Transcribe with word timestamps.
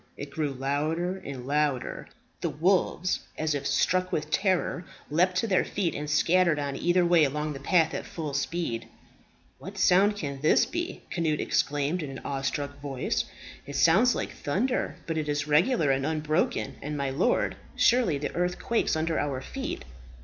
It 0.17 0.31
grew 0.31 0.49
louder 0.51 1.19
and 1.23 1.45
louder. 1.45 2.07
The 2.41 2.49
wolves, 2.49 3.19
as 3.37 3.53
if 3.53 3.67
struck 3.67 4.11
with 4.11 4.31
terror, 4.31 4.83
leaped 5.11 5.35
to 5.35 5.45
their 5.47 5.63
feet, 5.63 5.93
and 5.93 6.09
scattered 6.09 6.57
on 6.57 6.75
either 6.75 7.05
way 7.05 7.23
along 7.23 7.53
the 7.53 7.59
path 7.59 7.93
at 7.93 8.07
full 8.07 8.33
speed. 8.33 8.87
"What 9.59 9.77
sound 9.77 10.15
can 10.15 10.41
this 10.41 10.65
be?" 10.65 11.03
Cnut 11.15 11.39
exclaimed 11.39 12.01
in 12.01 12.09
an 12.09 12.21
awestruck 12.25 12.81
voice. 12.81 13.25
"It 13.67 13.75
sounds 13.75 14.15
like 14.15 14.31
thunder; 14.31 14.95
but 15.05 15.19
it 15.19 15.29
is 15.29 15.47
regular 15.47 15.91
and 15.91 16.03
unbroken; 16.03 16.77
and, 16.81 16.97
my 16.97 17.11
lord, 17.11 17.55
surely 17.75 18.17
the 18.17 18.33
earth 18.33 18.57
quakes 18.57 18.95
under 18.95 19.19
our 19.19 19.39
feet!" 19.39 19.85